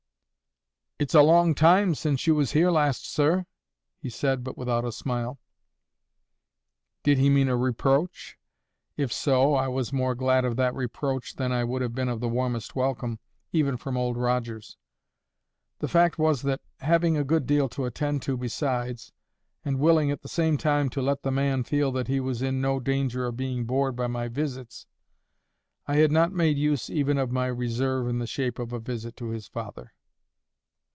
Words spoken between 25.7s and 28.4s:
I had not made use even of my reserve in the